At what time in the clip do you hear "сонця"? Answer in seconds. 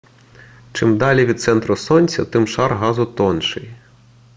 1.77-2.25